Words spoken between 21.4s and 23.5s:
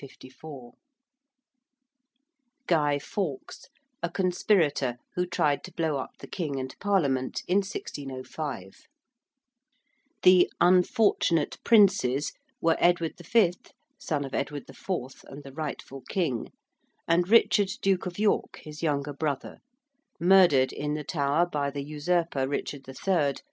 by the usurper Richard III.